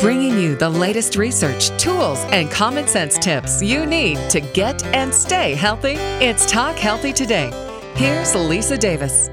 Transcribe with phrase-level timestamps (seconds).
[0.00, 5.12] bringing you the latest research, tools, and common sense tips you need to get and
[5.12, 5.94] stay healthy.
[6.24, 7.50] It's Talk Healthy Today.
[7.94, 9.28] Here's Lisa Davis.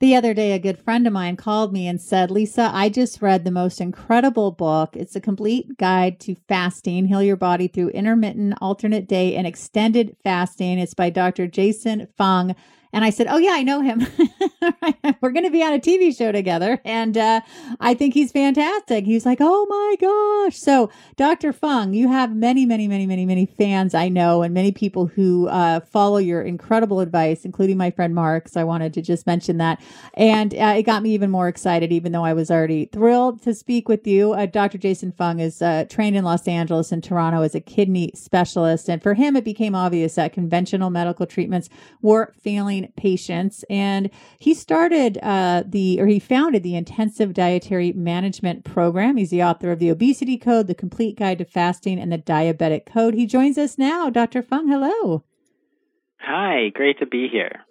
[0.00, 3.20] The other day, a good friend of mine called me and said, Lisa, I just
[3.20, 4.96] read the most incredible book.
[4.96, 10.16] It's a complete guide to fasting, heal your body through intermittent, alternate day, and extended
[10.22, 10.78] fasting.
[10.78, 11.48] It's by Dr.
[11.48, 12.54] Jason Fung.
[12.92, 14.06] And I said, Oh, yeah, I know him.
[15.20, 16.80] We're going to be on a TV show together.
[16.84, 17.40] And uh,
[17.80, 19.04] I think he's fantastic.
[19.04, 20.56] He's like, Oh my gosh.
[20.58, 21.52] So, Dr.
[21.52, 25.48] Fung, you have many, many, many, many, many fans I know, and many people who
[25.48, 28.48] uh, follow your incredible advice, including my friend Mark.
[28.48, 29.80] So, I wanted to just mention that.
[30.14, 33.54] And uh, it got me even more excited, even though I was already thrilled to
[33.54, 34.32] speak with you.
[34.32, 34.78] Uh, Dr.
[34.78, 38.88] Jason Fung is uh, trained in Los Angeles and Toronto as a kidney specialist.
[38.88, 41.68] And for him, it became obvious that conventional medical treatments
[42.00, 43.64] were failing patients.
[43.68, 49.16] And he started uh, the, or he founded the Intensive Dietary Management Program.
[49.16, 52.86] He's the author of the Obesity Code, the Complete Guide to Fasting, and the Diabetic
[52.86, 53.14] Code.
[53.14, 54.10] He joins us now.
[54.10, 54.42] Dr.
[54.42, 55.24] Fung, hello.
[56.20, 57.64] Hi, great to be here.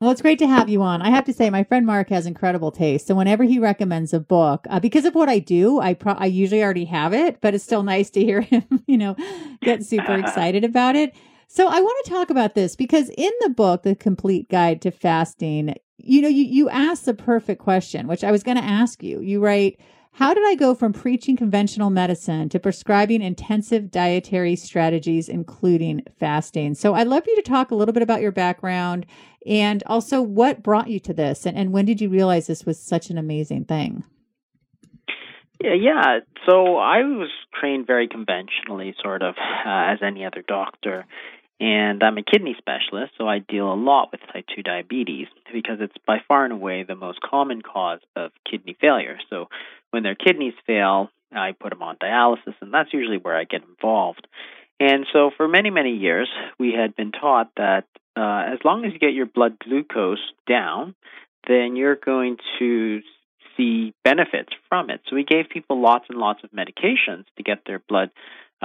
[0.00, 1.00] Well, it's great to have you on.
[1.00, 3.06] I have to say, my friend Mark has incredible taste.
[3.06, 6.26] So whenever he recommends a book, uh, because of what I do, I pro- I
[6.26, 9.16] usually already have it, but it's still nice to hear him, you know,
[9.62, 11.14] get super excited about it.
[11.48, 14.90] So I want to talk about this because in the book, The Complete Guide to
[14.90, 19.02] Fasting, you know, you, you ask the perfect question, which I was going to ask
[19.02, 19.20] you.
[19.20, 19.78] You write,
[20.12, 26.74] how did I go from preaching conventional medicine to prescribing intensive dietary strategies, including fasting?
[26.74, 29.06] So I'd love you to talk a little bit about your background
[29.44, 32.80] and also what brought you to this and, and when did you realize this was
[32.80, 34.04] such an amazing thing?
[35.62, 36.18] Yeah, yeah.
[36.46, 41.06] So I was trained very conventionally, sort of, uh, as any other doctor.
[41.60, 45.78] And I'm a kidney specialist, so I deal a lot with type 2 diabetes because
[45.80, 49.18] it's by far and away the most common cause of kidney failure.
[49.30, 49.48] So
[49.90, 53.62] when their kidneys fail, I put them on dialysis, and that's usually where I get
[53.62, 54.26] involved.
[54.80, 57.84] And so for many, many years, we had been taught that
[58.16, 60.94] uh, as long as you get your blood glucose down,
[61.46, 63.00] then you're going to
[63.56, 65.00] see benefits from it.
[65.08, 68.10] So we gave people lots and lots of medications to get their blood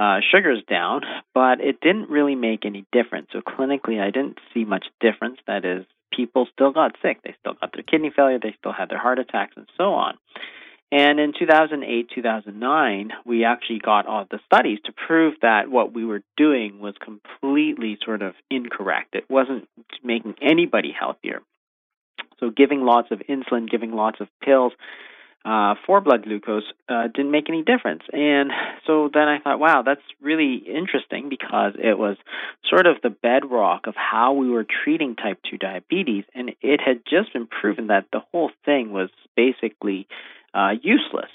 [0.00, 1.02] uh, sugars down,
[1.34, 3.28] but it didn't really make any difference.
[3.32, 5.36] So clinically, I didn't see much difference.
[5.46, 7.18] That is, people still got sick.
[7.22, 8.38] They still got their kidney failure.
[8.42, 10.16] They still had their heart attacks and so on.
[10.90, 16.06] And in 2008, 2009, we actually got all the studies to prove that what we
[16.06, 19.14] were doing was completely sort of incorrect.
[19.14, 19.68] It wasn't
[20.02, 21.42] making anybody healthier.
[22.40, 24.72] So giving lots of insulin, giving lots of pills
[25.44, 28.02] uh, for blood glucose uh, didn't make any difference.
[28.12, 28.50] And
[28.86, 32.16] so then I thought, wow, that's really interesting because it was
[32.68, 36.24] sort of the bedrock of how we were treating type 2 diabetes.
[36.34, 40.06] And it had just been proven that the whole thing was basically
[40.52, 41.30] uh, useless.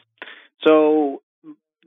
[0.65, 1.21] So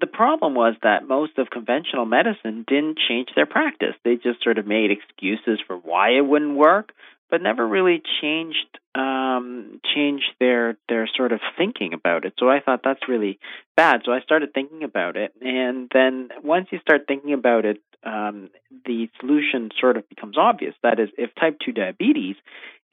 [0.01, 3.95] the problem was that most of conventional medicine didn't change their practice.
[4.05, 6.93] They just sort of made excuses for why it wouldn't work,
[7.31, 12.35] but never really changed um, changed their their sort of thinking about it.
[12.39, 13.39] So I thought that's really
[13.77, 14.03] bad.
[14.05, 18.51] So I started thinking about it, and then once you start thinking about it, um,
[18.87, 20.75] the solution sort of becomes obvious.
[20.83, 22.37] That is, if type two diabetes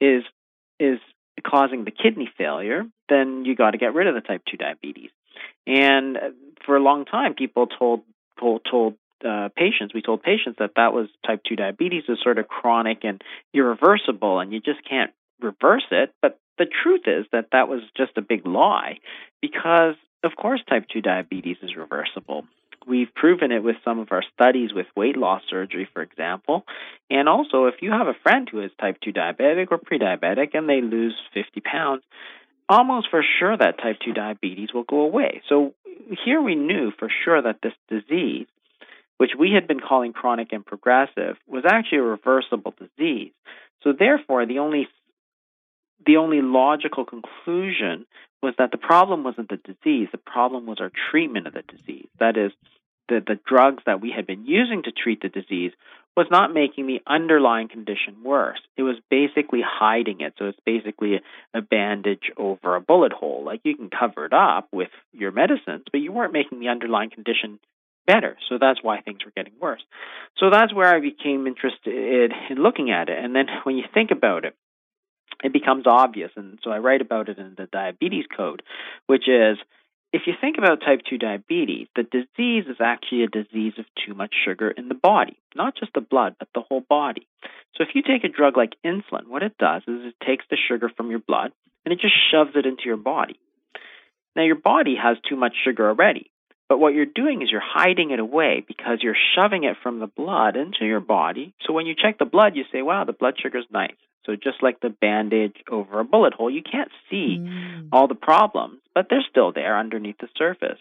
[0.00, 0.22] is
[0.78, 0.98] is
[1.46, 5.10] causing the kidney failure, then you got to get rid of the type two diabetes.
[5.66, 6.18] And
[6.64, 8.02] for a long time, people told
[8.38, 8.94] told, told
[9.24, 13.04] uh, patients, we told patients that that was type 2 diabetes is sort of chronic
[13.04, 13.22] and
[13.54, 16.12] irreversible, and you just can't reverse it.
[16.22, 18.98] But the truth is that that was just a big lie
[19.40, 22.44] because, of course, type 2 diabetes is reversible.
[22.86, 26.64] We've proven it with some of our studies with weight loss surgery, for example.
[27.10, 30.54] And also, if you have a friend who is type 2 diabetic or pre diabetic
[30.54, 32.02] and they lose 50 pounds,
[32.68, 35.42] almost for sure that type 2 diabetes will go away.
[35.48, 35.74] So
[36.24, 38.46] here we knew for sure that this disease
[39.18, 43.32] which we had been calling chronic and progressive, was actually a reversible disease.
[43.82, 44.88] So therefore, the only
[46.04, 48.06] the only logical conclusion
[48.42, 52.06] was that the problem wasn't the disease, the problem was our treatment of the disease.
[52.20, 52.52] That is,
[53.08, 55.72] the, the drugs that we had been using to treat the disease
[56.16, 58.58] was not making the underlying condition worse.
[58.76, 60.34] It was basically hiding it.
[60.38, 61.20] So it's basically
[61.52, 63.44] a, bandage over a bullet hole.
[63.44, 67.10] Like you can cover it up with your medicines, but you weren't making the underlying
[67.10, 67.58] condition
[68.06, 68.36] better.
[68.48, 69.82] So that's why things were getting worse.
[70.38, 73.18] So that's where I became interested in looking at it.
[73.22, 74.54] And then when you think about it,
[75.42, 76.30] it becomes obvious.
[76.36, 78.62] And so I write about it in the diabetes code,
[79.06, 79.58] which is
[80.12, 84.14] if you think about type 2 diabetes, the disease is actually a disease of too
[84.14, 87.26] much sugar in the body, not just the blood, but the whole body.
[87.74, 90.56] So if you take a drug like insulin, what it does is it takes the
[90.56, 91.52] sugar from your blood
[91.84, 93.38] and it just shoves it into your body.
[94.34, 96.30] Now, your body has too much sugar already.
[96.68, 100.08] But what you're doing is you're hiding it away because you're shoving it from the
[100.08, 101.54] blood into your body.
[101.64, 103.94] So when you check the blood, you say, wow, the blood sugar's nice.
[104.24, 107.88] So just like the bandage over a bullet hole, you can't see mm.
[107.92, 110.78] all the problems, but they're still there underneath the surface.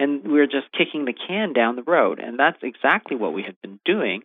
[0.00, 2.18] And we're just kicking the can down the road.
[2.18, 4.22] And that's exactly what we have been doing.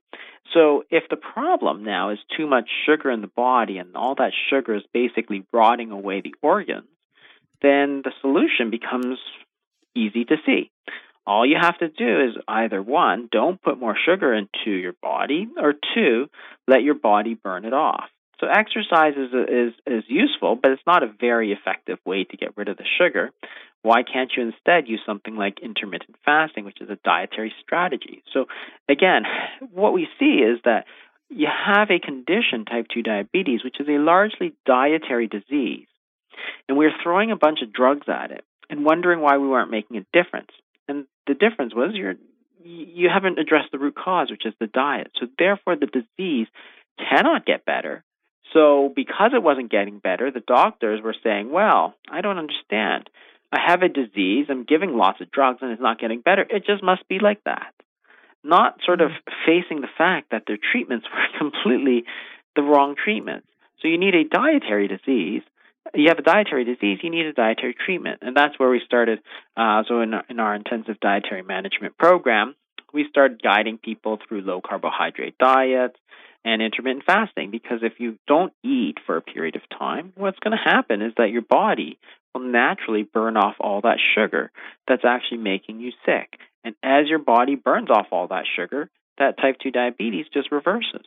[0.54, 4.33] So if the problem now is too much sugar in the body and all that
[4.50, 6.88] sugar is basically rotting away the organs,
[7.62, 9.18] then the solution becomes
[9.95, 10.72] easy to see.
[11.25, 15.48] All you have to do is either one, don't put more sugar into your body,
[15.57, 16.28] or two,
[16.68, 18.10] let your body burn it off.
[18.40, 22.57] So exercise is, is, is useful, but it's not a very effective way to get
[22.57, 23.31] rid of the sugar.
[23.84, 28.22] Why can't you instead use something like intermittent fasting, which is a dietary strategy?
[28.34, 28.46] So
[28.89, 29.24] again,
[29.72, 30.86] what we see is that
[31.30, 35.88] you have a condition, type 2 diabetes, which is a largely dietary disease.
[36.68, 39.98] And we're throwing a bunch of drugs at it and wondering why we weren't making
[39.98, 40.51] a difference.
[40.88, 42.15] And the difference was you're
[42.65, 45.12] you haven't addressed the root cause, which is the diet.
[45.19, 46.48] So therefore the disease
[46.98, 48.04] cannot get better.
[48.54, 53.10] So because it wasn't getting better, the doctors were saying, "Well, I don't understand.
[53.51, 56.45] I have a disease, I'm giving lots of drugs and it's not getting better.
[56.50, 57.74] It just must be like that."
[58.44, 59.33] Not sort of mm-hmm.
[59.45, 62.06] facing the fact that their treatments were completely
[62.56, 63.48] the wrong treatments.
[63.81, 65.44] So you need a dietary disease
[65.94, 68.19] you have a dietary disease, you need a dietary treatment.
[68.21, 69.19] And that's where we started.
[69.56, 72.56] Uh, so, in, in our intensive dietary management program,
[72.94, 75.95] we started guiding people through low carbohydrate diets
[76.45, 80.56] and intermittent fasting because if you don't eat for a period of time, what's going
[80.56, 81.97] to happen is that your body
[82.33, 84.51] will naturally burn off all that sugar
[84.88, 86.39] that's actually making you sick.
[86.63, 91.06] And as your body burns off all that sugar, that type 2 diabetes just reverses.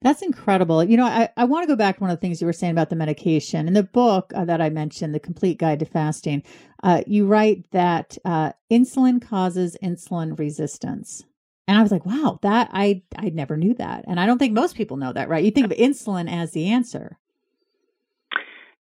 [0.00, 0.84] That's incredible.
[0.84, 2.52] You know, I, I want to go back to one of the things you were
[2.52, 3.66] saying about the medication.
[3.66, 6.44] In the book uh, that I mentioned, The Complete Guide to Fasting,
[6.84, 11.24] uh, you write that uh, insulin causes insulin resistance.
[11.66, 14.04] And I was like, wow, that I I never knew that.
[14.06, 15.44] And I don't think most people know that, right?
[15.44, 17.18] You think of insulin as the answer.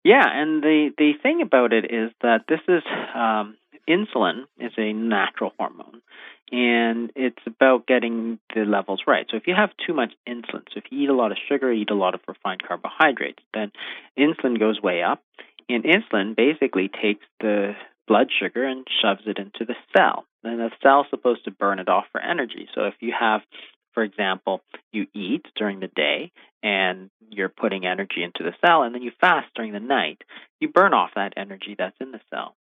[0.03, 3.57] Yeah, and the the thing about it is that this is um,
[3.89, 6.01] insulin is a natural hormone
[6.51, 9.25] and it's about getting the levels right.
[9.29, 11.71] So if you have too much insulin, so if you eat a lot of sugar,
[11.71, 13.71] eat a lot of refined carbohydrates, then
[14.17, 15.21] insulin goes way up,
[15.69, 17.73] and insulin basically takes the
[18.07, 20.25] blood sugar and shoves it into the cell.
[20.44, 22.69] And the cell's supposed to burn it off for energy.
[22.73, 23.41] So if you have
[23.97, 24.61] for example,
[24.91, 26.31] you eat during the day
[26.63, 30.24] and you're putting energy into the cell, and then you fast during the night,
[30.59, 32.56] you burn off that energy that's in the cell.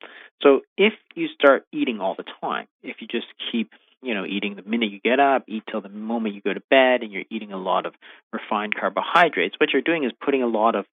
[0.41, 3.71] So if you start eating all the time, if you just keep
[4.03, 6.61] you know, eating the minute you get up, eat till the moment you go to
[6.69, 7.93] bed, and you're eating a lot of
[8.33, 10.85] refined carbohydrates, what you're doing is putting a lot of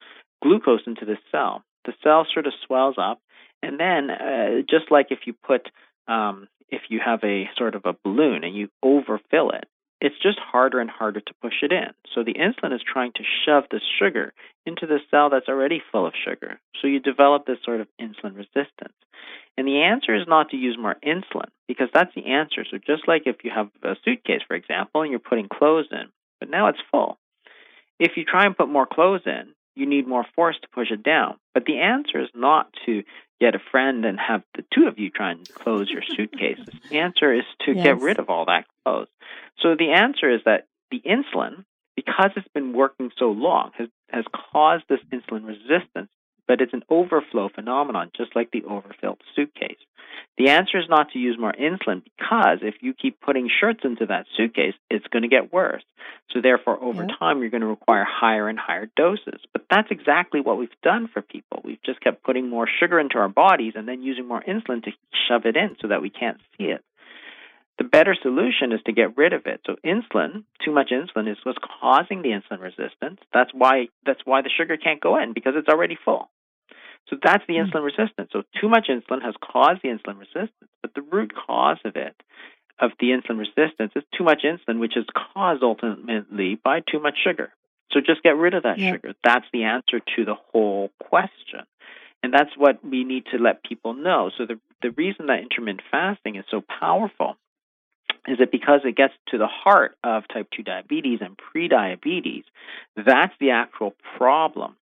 [0.42, 1.64] glucose into the cell.
[1.84, 3.20] The cell sort of swells up,
[3.62, 5.68] and then uh, just like if you put,
[6.06, 9.64] um, if you have a sort of a balloon and you overfill it,
[10.00, 11.92] it's just harder and harder to push it in.
[12.14, 14.32] So the insulin is trying to shove the sugar
[14.64, 16.58] into the cell that's already full of sugar.
[16.80, 18.94] So you develop this sort of insulin resistance.
[19.56, 22.64] And the answer is not to use more insulin because that's the answer.
[22.70, 26.08] So just like if you have a suitcase, for example, and you're putting clothes in,
[26.38, 27.18] but now it's full.
[27.98, 31.02] If you try and put more clothes in, you need more force to push it
[31.02, 31.36] down.
[31.52, 33.02] But the answer is not to
[33.40, 36.66] get a friend and have the two of you try and close your suitcases.
[36.90, 37.84] the answer is to yes.
[37.84, 39.08] get rid of all that clothes.
[39.60, 41.64] So the answer is that the insulin,
[41.96, 46.10] because it's been working so long, has, has caused this insulin resistance,
[46.50, 49.78] but it's an overflow phenomenon, just like the overfilled suitcase.
[50.36, 54.06] The answer is not to use more insulin because if you keep putting shirts into
[54.06, 55.84] that suitcase, it's going to get worse.
[56.32, 57.14] So, therefore, over yeah.
[57.20, 59.40] time, you're going to require higher and higher doses.
[59.52, 61.60] But that's exactly what we've done for people.
[61.64, 64.90] We've just kept putting more sugar into our bodies and then using more insulin to
[65.28, 66.82] shove it in so that we can't see it.
[67.78, 69.60] The better solution is to get rid of it.
[69.66, 73.20] So insulin, too much insulin is what's causing the insulin resistance.
[73.32, 76.28] That's why that's why the sugar can't go in because it's already full.
[77.10, 77.76] So that's the mm-hmm.
[77.76, 78.30] insulin resistance.
[78.32, 82.14] So too much insulin has caused the insulin resistance, but the root cause of it
[82.78, 87.18] of the insulin resistance is too much insulin which is caused ultimately by too much
[87.22, 87.52] sugar.
[87.92, 88.92] So just get rid of that yeah.
[88.92, 89.12] sugar.
[89.24, 91.66] That's the answer to the whole question.
[92.22, 94.30] And that's what we need to let people know.
[94.36, 97.36] So the the reason that intermittent fasting is so powerful
[98.26, 102.44] is that because it gets to the heart of type 2 diabetes and prediabetes,
[102.96, 104.76] that's the actual problem.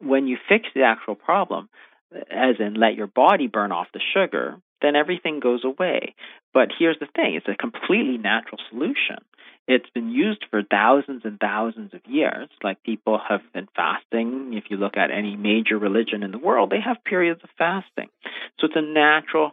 [0.00, 1.68] When you fix the actual problem,
[2.12, 6.14] as in let your body burn off the sugar, then everything goes away.
[6.54, 9.18] But here's the thing it's a completely natural solution.
[9.66, 12.48] It's been used for thousands and thousands of years.
[12.62, 14.54] Like people have been fasting.
[14.54, 18.08] If you look at any major religion in the world, they have periods of fasting.
[18.58, 19.52] So it's a natural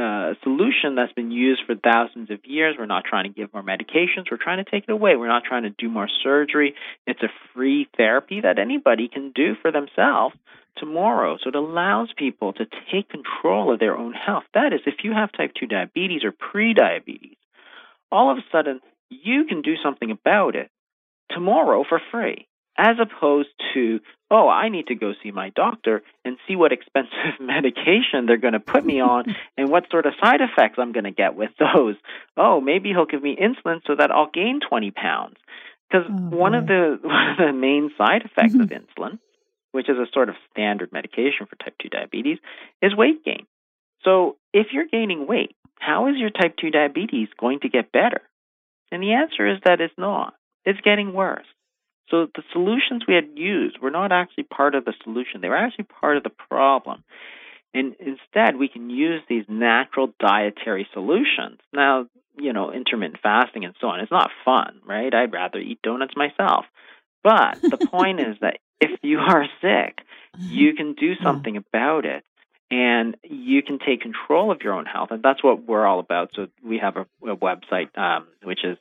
[0.00, 2.76] uh, solution that's been used for thousands of years.
[2.78, 4.30] We're not trying to give more medications.
[4.30, 5.16] We're trying to take it away.
[5.16, 6.74] We're not trying to do more surgery.
[7.06, 10.34] It's a free therapy that anybody can do for themselves
[10.76, 11.38] tomorrow.
[11.42, 14.44] So it allows people to take control of their own health.
[14.54, 17.36] That is, if you have type 2 diabetes or pre-diabetes,
[18.10, 20.70] all of a sudden you can do something about it
[21.30, 22.46] tomorrow for free,
[22.80, 27.12] as opposed to, oh, I need to go see my doctor and see what expensive
[27.40, 29.24] medication they're going to put me on
[29.58, 31.96] and what sort of side effects I'm going to get with those.
[32.38, 35.36] Oh, maybe he'll give me insulin so that I'll gain 20 pounds.
[35.90, 39.18] Because oh, one of the one of the main side effects of insulin,
[39.72, 42.38] which is a sort of standard medication for type 2 diabetes,
[42.80, 43.46] is weight gain.
[44.04, 48.22] So if you're gaining weight, how is your type 2 diabetes going to get better?
[48.90, 50.34] And the answer is that it's not.
[50.64, 51.46] It's getting worse.
[52.10, 55.40] So the solutions we had used were not actually part of the solution.
[55.40, 57.04] They were actually part of the problem.
[57.72, 61.60] And instead, we can use these natural dietary solutions.
[61.72, 64.00] Now, you know, intermittent fasting and so on.
[64.00, 65.12] It's not fun, right?
[65.12, 66.64] I'd rather eat donuts myself.
[67.22, 69.98] But the point is that if you are sick,
[70.38, 72.24] you can do something about it
[72.70, 75.10] and you can take control of your own health.
[75.10, 76.30] And that's what we're all about.
[76.34, 78.78] So we have a, a website, um, which is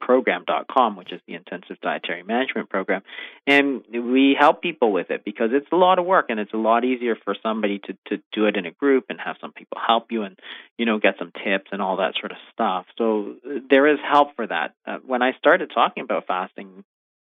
[0.00, 3.02] idmprogram.com, which is the Intensive Dietary Management Program.
[3.46, 6.58] And we help people with it because it's a lot of work and it's a
[6.58, 9.78] lot easier for somebody to, to do it in a group and have some people
[9.84, 10.38] help you and,
[10.78, 12.86] you know, get some tips and all that sort of stuff.
[12.98, 13.36] So
[13.70, 14.74] there is help for that.
[14.86, 16.84] Uh, when I started talking about fasting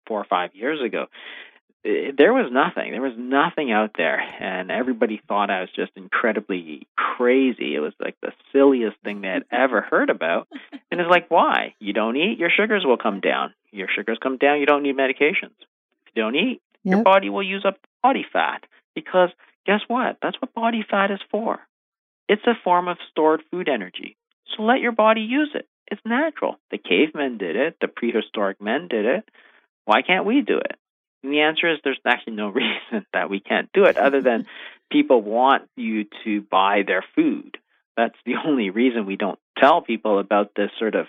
[0.07, 1.05] four or five years ago,
[1.85, 2.91] Eh, there was nothing.
[2.91, 7.75] There was nothing out there, and everybody thought I was just incredibly crazy.
[7.75, 10.47] It was like the silliest thing they had ever heard about.
[10.91, 11.75] And it's like, why?
[11.79, 13.53] You don't eat, your sugars will come down.
[13.71, 15.55] Your sugars come down, you don't need medications.
[16.07, 16.95] If you don't eat, yep.
[16.95, 18.63] your body will use up body fat
[18.95, 19.29] because
[19.65, 20.17] guess what?
[20.21, 21.59] That's what body fat is for.
[22.27, 24.17] It's a form of stored food energy.
[24.55, 25.67] So let your body use it.
[25.91, 26.57] It's natural.
[26.71, 27.77] The cavemen did it.
[27.79, 29.29] The prehistoric men did it.
[29.85, 30.78] Why can't we do it?
[31.23, 34.45] And the answer is there's actually no reason that we can't do it other than
[34.91, 37.57] people want you to buy their food.
[37.97, 41.07] That's the only reason we don't tell people about this sort of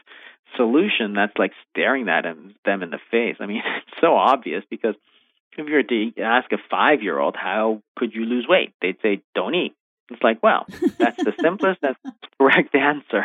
[0.56, 3.36] solution that's like staring at them in the face.
[3.40, 4.94] I mean, it's so obvious because
[5.56, 8.72] if you were to ask a five year old, how could you lose weight?
[8.80, 9.74] They'd say, don't eat.
[10.10, 10.66] It's like, well,
[10.98, 13.24] that's the simplest, that's the correct answer.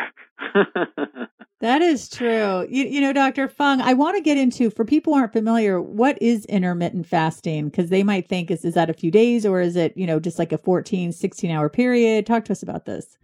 [1.60, 2.66] that is true.
[2.68, 3.48] You, you know, Dr.
[3.48, 7.68] Fung, I want to get into, for people who aren't familiar, what is intermittent fasting?
[7.68, 10.20] Because they might think, is, is that a few days or is it, you know,
[10.20, 12.26] just like a 14, 16 hour period?
[12.26, 13.18] Talk to us about this.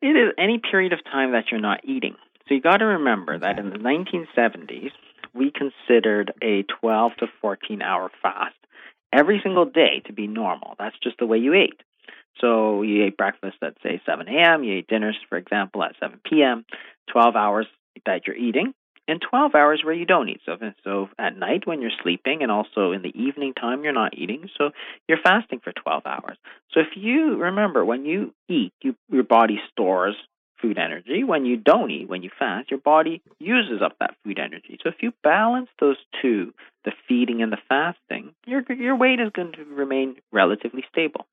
[0.00, 2.16] It is any period of time that you're not eating.
[2.48, 4.90] So you got to remember that in the 1970s,
[5.34, 8.54] we considered a 12 to 14 hour fast
[9.12, 10.74] every single day to be normal.
[10.78, 11.80] That's just the way you ate.
[12.40, 14.64] So you ate breakfast at say 7 a.m.
[14.64, 16.64] You ate dinners, for example, at 7 p.m.
[17.10, 17.66] 12 hours
[18.04, 18.74] that you're eating,
[19.08, 20.40] and 12 hours where you don't eat.
[20.44, 24.16] So, so at night when you're sleeping, and also in the evening time you're not
[24.18, 24.48] eating.
[24.58, 24.70] So
[25.08, 26.36] you're fasting for 12 hours.
[26.72, 30.16] So if you remember when you eat, you, your body stores
[30.60, 31.24] food energy.
[31.24, 34.78] When you don't eat, when you fast, your body uses up that food energy.
[34.82, 39.30] So if you balance those two, the feeding and the fasting, your your weight is
[39.32, 41.26] going to remain relatively stable.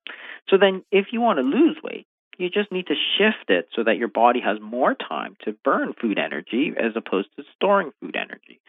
[0.49, 3.83] So then if you want to lose weight, you just need to shift it so
[3.83, 8.15] that your body has more time to burn food energy as opposed to storing food
[8.15, 8.59] energy.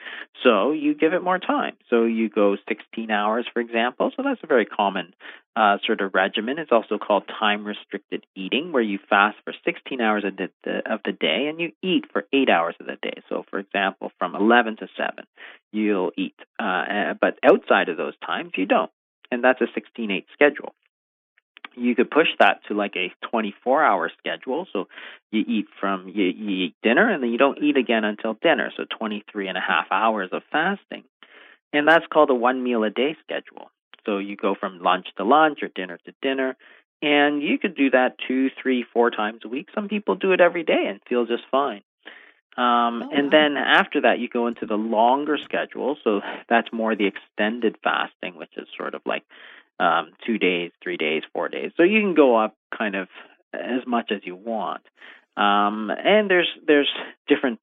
[0.42, 1.74] So you give it more time.
[1.88, 4.10] So you go 16 hours, for example.
[4.16, 5.14] So that's a very common
[5.56, 6.58] uh, sort of regimen.
[6.58, 10.50] It's also called time restricted eating, where you fast for 16 hours of the,
[10.90, 13.22] of the day and you eat for eight hours of the day.
[13.28, 15.24] So, for example, from 11 to 7,
[15.72, 16.36] you'll eat.
[16.58, 18.90] Uh, but outside of those times, you don't.
[19.30, 20.74] And that's a 16 8 schedule
[21.76, 24.66] you could push that to like a 24 hour schedule.
[24.72, 24.88] So
[25.30, 28.72] you eat from, you, you eat dinner and then you don't eat again until dinner.
[28.76, 31.04] So 23 and a half hours of fasting.
[31.72, 33.70] And that's called a one meal a day schedule.
[34.06, 36.56] So you go from lunch to lunch or dinner to dinner.
[37.02, 39.68] And you could do that two, three, four times a week.
[39.74, 41.82] Some people do it every day and feel just fine.
[42.56, 43.30] Um, oh, and wow.
[43.32, 45.96] then after that, you go into the longer schedule.
[46.04, 49.24] So that's more the extended fasting, which is sort of like
[49.80, 51.72] um, two days, three days, four days.
[51.76, 53.08] So you can go up kind of
[53.52, 54.82] as much as you want.
[55.36, 56.88] Um, and there's there's
[57.26, 57.58] different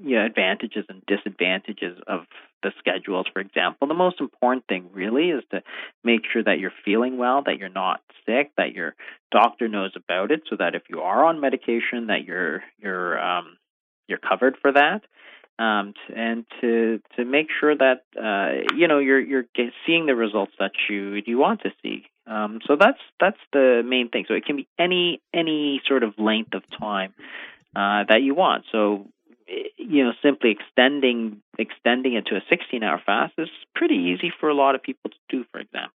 [0.00, 2.26] you know, advantages and disadvantages of
[2.62, 3.26] the schedules.
[3.32, 5.62] For example, the most important thing really is to
[6.04, 8.94] make sure that you're feeling well, that you're not sick, that your
[9.32, 13.56] doctor knows about it, so that if you are on medication, that you're you're um,
[14.06, 15.00] you're covered for that.
[15.58, 19.44] Um, and to to make sure that uh, you know you're you're
[19.86, 22.06] seeing the results that you you want to see.
[22.26, 24.24] Um, so that's that's the main thing.
[24.28, 27.14] So it can be any any sort of length of time
[27.76, 28.64] uh, that you want.
[28.72, 29.08] So
[29.76, 34.48] you know, simply extending extending it to a 16 hour fast is pretty easy for
[34.48, 35.44] a lot of people to do.
[35.50, 35.92] For example.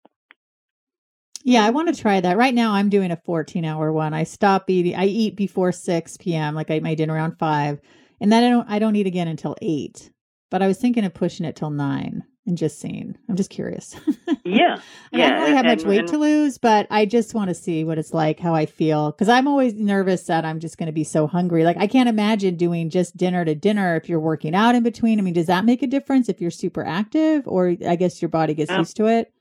[1.48, 2.38] Yeah, I want to try that.
[2.38, 4.16] Right now, I'm doing a 14 hour one.
[4.16, 4.96] I stop eating.
[4.96, 6.56] I eat before 6 p.m.
[6.56, 7.80] Like I eat my dinner around five,
[8.20, 8.70] and then I don't.
[8.70, 10.12] I don't eat again until eight.
[10.52, 13.18] But I was thinking of pushing it till nine and just seeing.
[13.28, 13.96] I'm just curious.
[14.46, 14.78] yeah,
[15.12, 15.30] I yeah.
[15.30, 17.84] don't really have and, much weight and, to lose, but I just want to see
[17.84, 20.94] what it's like, how I feel, because I'm always nervous that I'm just going to
[20.94, 21.64] be so hungry.
[21.64, 25.20] Like I can't imagine doing just dinner to dinner if you're working out in between.
[25.20, 28.30] I mean, does that make a difference if you're super active, or I guess your
[28.30, 28.80] body gets Yeah.
[28.80, 29.34] used to it?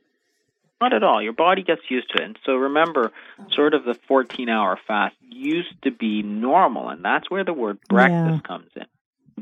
[0.81, 1.23] Not at all.
[1.23, 2.25] Your body gets used to it.
[2.25, 3.13] And so remember,
[3.53, 7.79] sort of the 14 hour fast used to be normal, and that's where the word
[7.89, 8.47] breakfast Yeah.
[8.47, 8.87] comes in.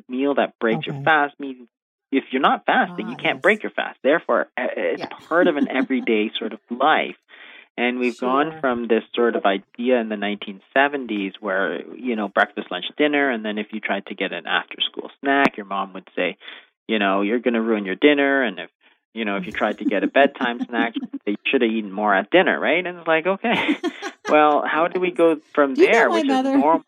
[0.09, 0.93] Meal that breaks Okay.
[0.93, 1.69] your fast means
[2.11, 3.43] if you're not fasting, Ah, you can't yes.
[3.43, 3.99] break your fast.
[4.03, 5.09] Therefore, uh, it's Yeah.
[5.29, 7.17] part of an everyday sort of life.
[7.79, 12.71] And we've gone from this sort of idea in the 1970s where, you know, breakfast,
[12.71, 15.95] lunch, dinner, and then if you tried to get an after school snack, your mom
[15.95, 16.37] would say,
[16.87, 18.43] you know, you're going to ruin your dinner.
[18.43, 18.71] And if,
[19.15, 20.95] you know, if you tried to get a bedtime snack,
[21.27, 22.87] you should have eaten more at dinner, right?
[22.87, 23.77] And it's like, okay,
[24.29, 26.51] well, how do we go from you there, which mother?
[26.51, 26.85] is normal?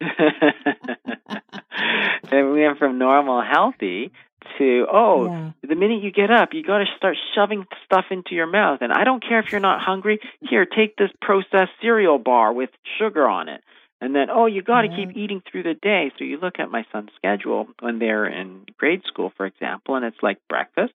[2.30, 4.12] and we went from normal, healthy
[4.56, 5.50] to oh, yeah.
[5.68, 8.78] the minute you get up, you got to start shoving stuff into your mouth.
[8.80, 10.20] And I don't care if you're not hungry.
[10.40, 13.62] Here, take this processed cereal bar with sugar on it.
[14.00, 16.12] And then, oh, you got to keep eating through the day.
[16.16, 20.04] So you look at my son's schedule when they're in grade school, for example, and
[20.04, 20.94] it's like breakfast,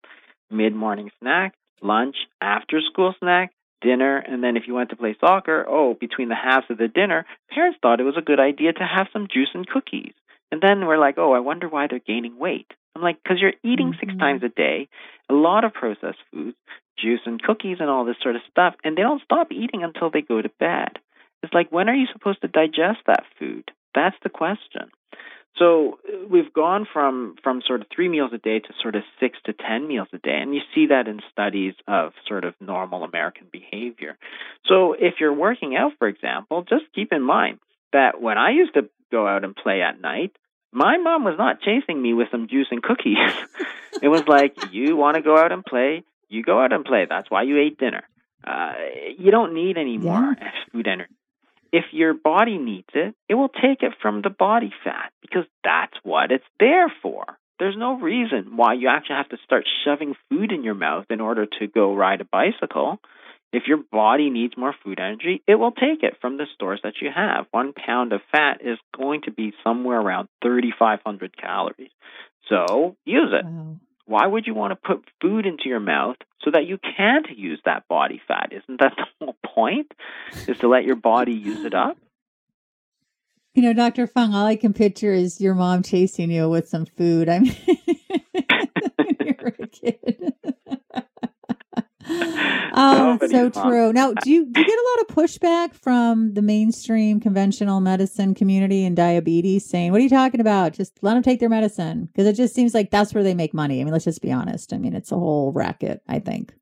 [0.50, 5.16] mid morning snack, lunch, after school snack, dinner, and then if you went to play
[5.20, 8.72] soccer, oh, between the halves of the dinner, parents thought it was a good idea
[8.72, 10.14] to have some juice and cookies.
[10.52, 12.72] And then we're like, oh, I wonder why they're gaining weight.
[12.96, 14.20] I'm like, because you're eating six Mhm.
[14.20, 14.88] times a day,
[15.28, 16.56] a lot of processed foods,
[16.96, 20.10] juice and cookies and all this sort of stuff, and they don't stop eating until
[20.10, 21.00] they go to bed.
[21.44, 23.70] It's like, when are you supposed to digest that food?
[23.94, 24.90] That's the question.
[25.58, 26.00] So
[26.32, 29.54] we've gone from from sort of three meals a day to sort of six to
[29.54, 33.48] ten meals a day, and you see that in studies of sort of normal American
[33.52, 34.18] behavior.
[34.66, 37.60] So if you're working out, for example, just keep in mind
[37.92, 40.36] that when I used to go out and play at night,
[40.72, 43.18] my mom was not chasing me with some juice and cookies.
[44.02, 47.06] it was like, you want to go out and play, you go out and play.
[47.08, 48.04] That's why you ate dinner.
[48.44, 48.74] Uh,
[49.20, 50.36] you don't need any more
[50.72, 51.14] food energy.
[51.74, 55.98] If your body needs it, it will take it from the body fat because that's
[56.04, 57.26] what it's there for.
[57.58, 61.20] There's no reason why you actually have to start shoving food in your mouth in
[61.20, 63.00] order to go ride a bicycle.
[63.52, 67.02] If your body needs more food energy, it will take it from the stores that
[67.02, 67.48] you have.
[67.50, 71.92] One pound of fat is going to be somewhere around 3,500 calories.
[72.50, 73.46] So use it.
[73.46, 73.78] Wow.
[74.06, 77.62] Why would you want to put food into your mouth so that you can't use
[77.66, 78.52] that body fat?
[78.52, 79.92] Isn't that the whole point?
[80.48, 81.98] Is to let your body use it up?
[83.54, 84.08] You know, Dr.
[84.08, 87.30] Fung, all I can picture is your mom chasing you with some food.
[87.30, 87.56] I mean,
[88.96, 90.34] when you were a kid.
[92.84, 93.94] Oh, so true.
[93.94, 98.34] Now, do you do you get a lot of pushback from the mainstream conventional medicine
[98.34, 100.74] community and diabetes saying, "What are you talking about?
[100.74, 102.08] Just let them take their medicine"?
[102.08, 103.82] Because it just seems like that's where they make money.
[103.82, 104.74] I mean, let's just be honest.
[104.74, 106.02] I mean, it's a whole racket.
[106.08, 106.54] I think.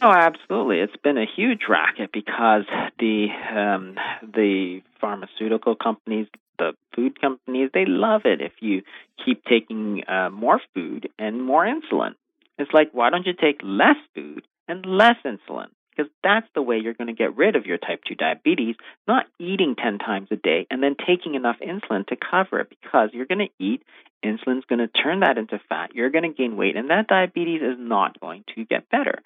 [0.00, 0.78] Oh, absolutely.
[0.78, 2.64] It's been a huge racket because
[2.98, 6.28] the um, the pharmaceutical companies,
[6.58, 8.82] the food companies, they love it if you
[9.24, 12.14] keep taking uh, more food and more insulin.
[12.58, 15.68] It's like, why don't you take less food and less insulin?
[15.96, 18.76] Because that's the way you're going to get rid of your type 2 diabetes,
[19.08, 23.10] not eating 10 times a day and then taking enough insulin to cover it because
[23.12, 23.82] you're going to eat,
[24.24, 27.62] insulin's going to turn that into fat, you're going to gain weight, and that diabetes
[27.62, 29.22] is not going to get better.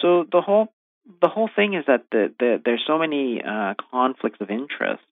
[0.00, 0.72] So the whole
[1.20, 5.02] the whole thing is that the, the, there's so many uh, conflicts of interest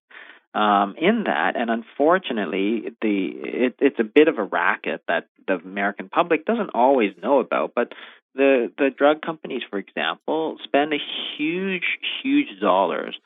[0.53, 5.53] um, in that, and unfortunately, the it, it's a bit of a racket that the
[5.53, 7.71] American public doesn't always know about.
[7.73, 7.93] But
[8.35, 10.97] the the drug companies, for example, spend a
[11.37, 11.83] huge,
[12.23, 13.17] huge dollars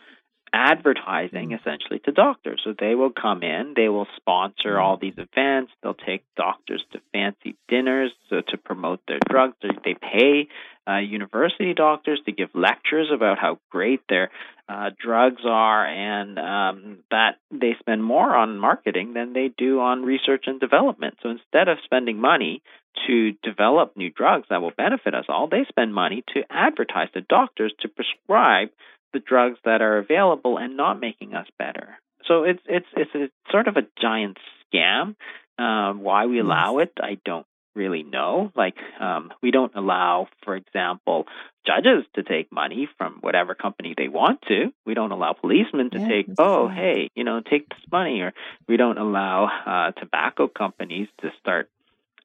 [0.54, 1.60] advertising mm.
[1.60, 2.62] essentially to doctors.
[2.64, 4.82] So they will come in, they will sponsor mm.
[4.82, 9.56] all these events, they'll take doctors to fancy dinners so to promote their drugs.
[9.62, 10.48] They, they pay
[10.88, 14.30] uh, university doctors to give lectures about how great their
[14.68, 20.04] uh, drugs are, and um, that they spend more on marketing than they do on
[20.04, 21.16] research and development.
[21.22, 22.62] So instead of spending money
[23.08, 27.22] to develop new drugs that will benefit us all, they spend money to advertise to
[27.22, 28.70] doctors to prescribe
[29.14, 32.00] the drugs that are available and not making us better.
[32.28, 34.38] So it's it's it's a sort of a giant
[34.74, 35.16] scam
[35.58, 38.52] Um, why we allow it, I don't really know.
[38.56, 41.26] Like, um, we don't allow, for example,
[41.66, 44.72] judges to take money from whatever company they want to.
[44.86, 46.76] We don't allow policemen to Yeah, take, oh, true.
[46.76, 48.22] hey, you know, take this money.
[48.22, 48.34] Or
[48.68, 51.70] we don't allow uh, tobacco companies to start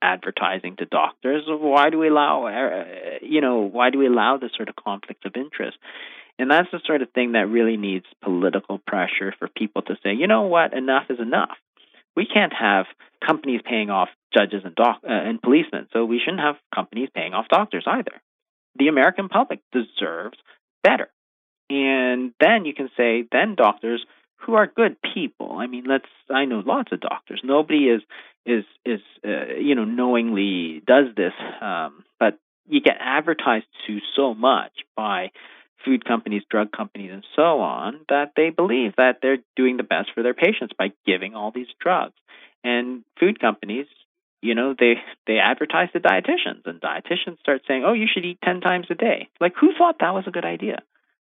[0.02, 1.44] advertising to doctors.
[1.46, 2.84] Why do we allow, uh,
[3.22, 5.76] you know, why do we allow this sort of conflict of interest?
[6.38, 10.14] And that's the sort of thing that really needs political pressure for people to say,
[10.14, 11.58] you know what, enough is enough.
[12.16, 12.86] We can't have
[13.24, 17.34] companies paying off judges and doc- uh, and policemen, so we shouldn't have companies paying
[17.34, 18.20] off doctors either.
[18.76, 20.38] The American public deserves
[20.82, 21.08] better.
[21.68, 24.04] And then you can say, then doctors
[24.38, 25.52] who are good people.
[25.58, 26.08] I mean, let's.
[26.30, 27.40] I know lots of doctors.
[27.44, 28.02] Nobody is
[28.46, 34.34] is is uh, you know knowingly does this, um, but you get advertised to so
[34.34, 35.30] much by
[35.84, 40.10] food companies, drug companies, and so on that they believe that they're doing the best
[40.14, 42.14] for their patients by giving all these drugs.
[42.62, 43.86] And food companies,
[44.42, 44.94] you know, they
[45.26, 48.94] they advertise to dietitians, and dietitians start saying, "Oh, you should eat ten times a
[48.94, 50.82] day." Like, who thought that was a good idea?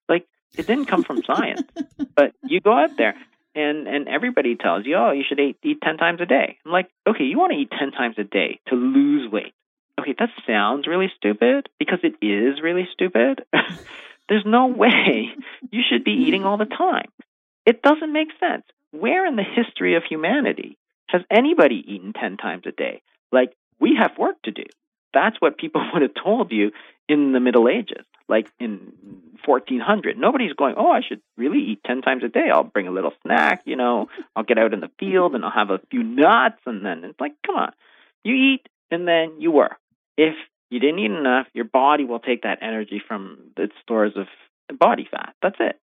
[0.09, 1.67] Like, it didn't come from science,
[2.15, 3.15] but you go out there.
[3.55, 6.57] And and everybody tells you, oh, you should eat eat ten times a day.
[6.65, 9.53] I'm like, okay, you want to eat ten times a day to lose weight.
[9.99, 13.45] Okay, that sounds really stupid because it is really stupid.
[14.33, 15.29] There's no way
[15.71, 17.09] you should be eating all the time.
[17.67, 18.63] It doesn't make sense.
[18.89, 23.03] Where in the history of humanity has anybody eaten 10 times a day?
[23.31, 24.63] Like, we have work to do.
[25.13, 26.71] That's what people would have told you
[27.07, 28.93] in the Middle Ages, like in
[29.45, 30.17] 1400.
[30.17, 32.49] Nobody's going, oh, I should really eat 10 times a day.
[32.51, 35.51] I'll bring a little snack, you know, I'll get out in the field and I'll
[35.51, 36.59] have a few nuts.
[36.65, 37.71] And then it's like, come on,
[38.23, 39.77] you eat and then you work.
[40.17, 40.33] If
[40.73, 44.27] you didn't eat enough, your body will take that energy from its stores of
[44.79, 45.35] body fat.
[45.41, 45.79] That's it.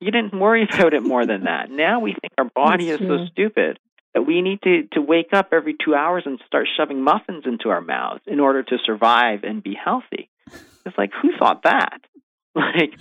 [0.00, 1.70] You didn't worry about it more than that.
[1.70, 3.18] Now we think our body That's is true.
[3.18, 3.78] so stupid
[4.14, 7.68] that we need to, to wake up every two hours and start shoving muffins into
[7.70, 10.28] our mouths in order to survive and be healthy.
[10.86, 12.00] It's like, who thought that?
[12.54, 12.94] Like,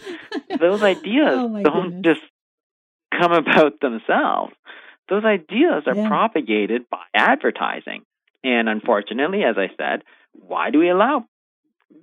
[0.59, 2.17] those ideas Oh, don't goodness.
[2.17, 2.21] just
[3.19, 4.53] come about themselves.
[5.09, 6.07] Those ideas are Yeah.
[6.07, 8.03] propagated by advertising.
[8.43, 11.25] And unfortunately, as I said, why do we allow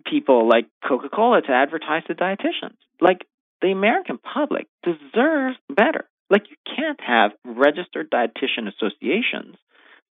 [0.04, 2.76] people like Coca Cola to advertise to dietitians?
[3.00, 3.26] Like,
[3.62, 6.08] the American public deserves better.
[6.28, 9.56] Like, you can't have registered dietitian associations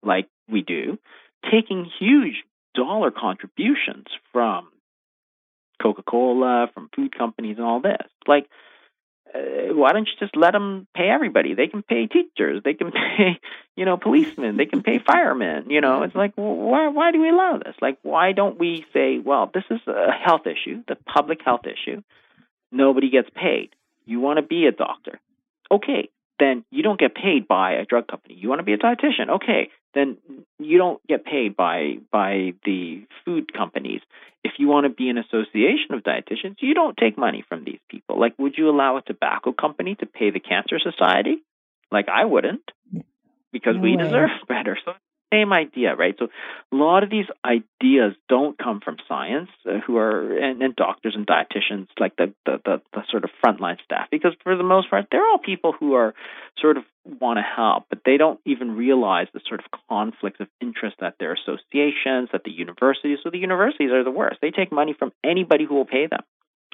[0.03, 0.99] like we do
[1.51, 2.45] taking huge
[2.75, 4.69] dollar contributions from
[5.83, 8.07] Coca Cola, from food companies, and all this.
[8.27, 8.47] Like,
[9.35, 11.55] uh, why don't you just let them pay everybody?
[11.55, 13.41] They can pay teachers, they can pay,
[13.77, 15.71] you know, policemen, they can pay firemen.
[15.71, 17.75] You know, it's like, well, why why do we allow this?
[17.81, 22.03] Like, why don't we say, well, this is a health issue, the public health issue.
[22.71, 23.71] Nobody gets paid.
[24.05, 25.21] You want to be a doctor,
[25.71, 26.09] okay?
[26.39, 28.35] Then you don't get paid by a drug company.
[28.35, 29.71] You want to be a dietitian, okay?
[29.95, 30.17] Then
[30.59, 34.01] you don't get paid by by the food companies
[34.45, 37.79] if you want to be an association of dietitians, you don't take money from these
[37.89, 38.19] people.
[38.19, 41.43] Like, would you allow a tobacco company to pay the Cancer Society?
[41.91, 42.63] Like, I wouldn't,
[43.53, 44.03] because No we way.
[44.05, 44.77] deserve better.
[44.85, 44.93] So,
[45.33, 46.15] same idea, right?
[46.19, 46.29] So,
[46.71, 51.15] a lot of these ideas don't come from science, uh, who are and, and doctors
[51.17, 54.91] and dietitians, like the, the the the sort of frontline staff, because for the most
[54.91, 56.15] part, they're all people who are
[56.59, 60.49] sort of want to help, but they don't even realize the sort of conflicts of
[60.61, 63.19] interest that their associations, that the universities.
[63.23, 64.39] So the universities are the worst.
[64.41, 66.23] They take money from anybody who will pay them,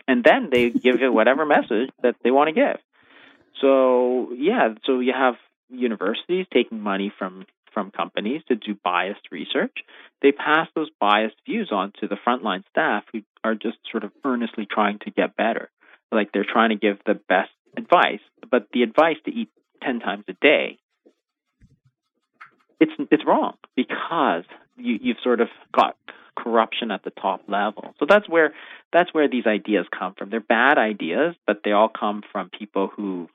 [0.07, 2.79] and then they give it whatever message that they want to give.
[3.61, 5.35] So yeah, so you have
[5.71, 9.77] universities taking money from from companies to do biased research.
[10.23, 14.13] They pass those biased views on to the frontline staff who are just sort of
[14.25, 15.71] earnestly trying to get better.
[16.11, 19.51] Like they're trying to give the best advice, but the advice to eat
[19.83, 20.79] 10 times a day
[22.81, 24.45] it's it's wrong because
[24.77, 25.97] you you've sort of got
[26.37, 27.95] corruption at the top level.
[27.99, 28.55] So that's where
[28.93, 30.31] that's where these ideas come from.
[30.31, 33.29] They're bad ideas, but they all come from people who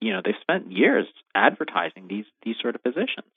[0.00, 3.30] you know, they've spent years advertising these these sort of positions.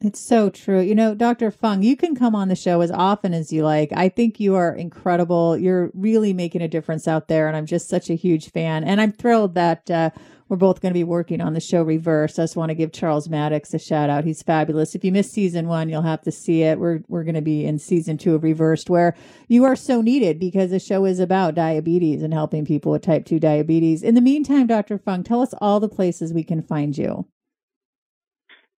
[0.00, 0.80] It's so true.
[0.80, 1.50] You know, Dr.
[1.50, 3.90] Fung, you can come on the show as often as you like.
[3.96, 5.56] I think you are incredible.
[5.56, 8.84] You're really making a difference out there, and I'm just such a huge fan.
[8.84, 10.10] And I'm thrilled that uh,
[10.48, 12.38] we're both going to be working on the show Reverse.
[12.38, 14.24] I just want to give Charles Mattocks a shout out.
[14.24, 14.94] He's fabulous.
[14.94, 16.78] If you missed season one, you'll have to see it.
[16.78, 19.16] We're we're going to be in season two of Reversed, where
[19.48, 23.24] you are so needed because the show is about diabetes and helping people with type
[23.24, 24.02] two diabetes.
[24.02, 24.98] In the meantime, Dr.
[24.98, 27.26] Fung, tell us all the places we can find you.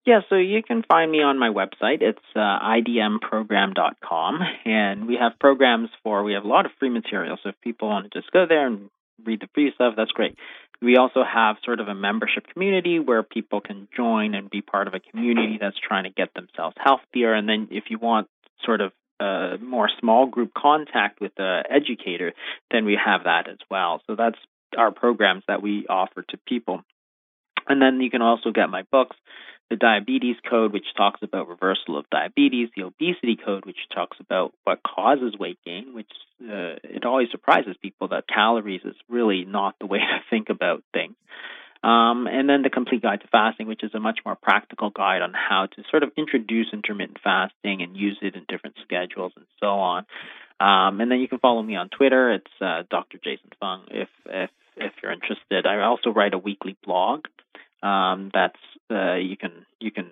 [0.07, 2.01] Yeah, so you can find me on my website.
[2.01, 6.23] It's uh, idmprogram.com, and we have programs for.
[6.23, 7.37] We have a lot of free material.
[7.43, 8.89] So if people want to just go there and
[9.25, 10.37] read the free stuff, that's great.
[10.81, 14.87] We also have sort of a membership community where people can join and be part
[14.87, 17.33] of a community that's trying to get themselves healthier.
[17.33, 18.29] And then if you want
[18.63, 22.31] sort of a more small group contact with the educator,
[22.71, 24.01] then we have that as well.
[24.07, 24.39] So that's
[24.77, 26.83] our programs that we offer to people.
[27.67, 29.17] And then you can also get my books,
[29.69, 34.53] the diabetes code, which talks about reversal of diabetes, the obesity code, which talks about
[34.63, 39.75] what causes weight gain, which uh, it always surprises people that calories is really not
[39.79, 41.15] the way to think about things.
[41.83, 45.21] Um, and then the complete guide to fasting, which is a much more practical guide
[45.21, 49.45] on how to sort of introduce intermittent fasting and use it in different schedules and
[49.59, 50.05] so on.
[50.59, 52.33] Um, and then you can follow me on Twitter.
[52.33, 53.19] It's uh, Dr.
[53.23, 55.67] Jason Fung if if if you're interested.
[55.67, 57.25] I also write a weekly blog
[57.83, 58.59] um, that's
[58.91, 60.09] uh, you can you can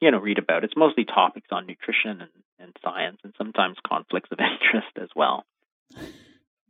[0.00, 0.64] you know read about.
[0.64, 5.44] It's mostly topics on nutrition and, and science, and sometimes conflicts of interest as well.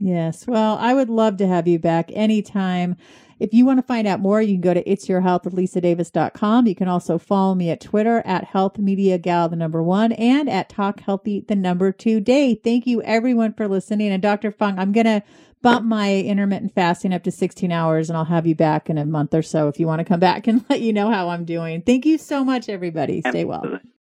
[0.02, 0.48] Yes.
[0.48, 2.96] Well, I would love to have you back anytime.
[3.38, 7.18] If you want to find out more, you can go to itsyourhealth You can also
[7.18, 11.44] follow me at Twitter at Health Media Gal, the number one, and at Talk Healthy,
[11.46, 12.56] the number two day.
[12.56, 14.10] Thank you everyone for listening.
[14.10, 14.50] And Dr.
[14.50, 15.22] Fung, I'm going to
[15.60, 19.04] bump my intermittent fasting up to 16 hours and I'll have you back in a
[19.04, 21.44] month or so if you want to come back and let you know how I'm
[21.44, 21.82] doing.
[21.82, 23.20] Thank you so much, everybody.
[23.20, 23.78] Stay well.